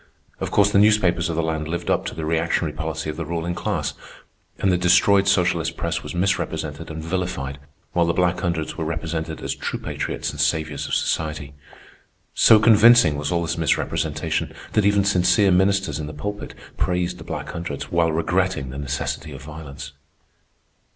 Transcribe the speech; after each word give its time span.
Of 0.39 0.49
course, 0.49 0.71
the 0.71 0.79
newspapers 0.79 1.29
of 1.29 1.35
the 1.35 1.43
land 1.43 1.67
lived 1.67 1.91
up 1.91 2.05
to 2.07 2.15
the 2.15 2.25
reactionary 2.25 2.73
policy 2.73 3.11
of 3.11 3.17
the 3.17 3.23
ruling 3.23 3.53
class, 3.53 3.93
and 4.57 4.71
the 4.71 4.75
destroyed 4.79 5.27
socialist 5.27 5.77
press 5.77 6.01
was 6.01 6.15
misrepresented 6.15 6.89
and 6.89 7.03
vilified, 7.03 7.59
while 7.93 8.07
the 8.07 8.11
Black 8.13 8.39
Hundreds 8.39 8.75
were 8.75 8.83
represented 8.83 9.41
as 9.43 9.53
true 9.53 9.77
patriots 9.77 10.31
and 10.31 10.41
saviours 10.41 10.87
of 10.87 10.95
society. 10.95 11.53
So 12.33 12.57
convincing 12.59 13.15
was 13.15 13.31
all 13.31 13.43
this 13.43 13.59
misrepresentation 13.59 14.55
that 14.73 14.87
even 14.87 15.05
sincere 15.05 15.51
ministers 15.51 15.99
in 15.99 16.07
the 16.07 16.13
pulpit 16.13 16.55
praised 16.77 17.19
the 17.19 17.23
Black 17.23 17.49
Hundreds 17.51 17.91
while 17.91 18.11
regretting 18.11 18.71
the 18.71 18.79
necessity 18.79 19.31
of 19.33 19.43
violence. 19.43 19.91